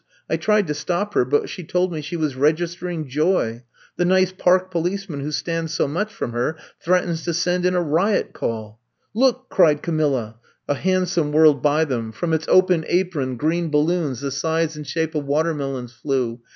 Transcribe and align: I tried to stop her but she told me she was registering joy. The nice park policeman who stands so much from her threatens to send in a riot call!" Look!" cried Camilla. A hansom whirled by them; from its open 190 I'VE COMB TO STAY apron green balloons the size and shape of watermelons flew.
I 0.27 0.35
tried 0.35 0.65
to 0.65 0.73
stop 0.73 1.13
her 1.13 1.23
but 1.23 1.47
she 1.47 1.63
told 1.63 1.93
me 1.93 2.01
she 2.01 2.17
was 2.17 2.35
registering 2.35 3.07
joy. 3.07 3.61
The 3.97 4.03
nice 4.05 4.31
park 4.31 4.71
policeman 4.71 5.19
who 5.19 5.31
stands 5.31 5.75
so 5.75 5.87
much 5.87 6.11
from 6.11 6.31
her 6.31 6.57
threatens 6.83 7.21
to 7.25 7.35
send 7.35 7.67
in 7.67 7.75
a 7.75 7.83
riot 7.83 8.33
call!" 8.33 8.79
Look!" 9.13 9.47
cried 9.49 9.83
Camilla. 9.83 10.37
A 10.67 10.73
hansom 10.73 11.31
whirled 11.31 11.61
by 11.61 11.85
them; 11.85 12.11
from 12.11 12.33
its 12.33 12.47
open 12.47 12.81
190 12.81 12.87
I'VE 12.87 13.03
COMB 13.03 13.11
TO 13.11 13.11
STAY 13.11 13.21
apron 13.21 13.37
green 13.37 13.69
balloons 13.69 14.21
the 14.21 14.31
size 14.31 14.75
and 14.75 14.87
shape 14.87 15.13
of 15.13 15.25
watermelons 15.25 15.93
flew. 15.93 16.41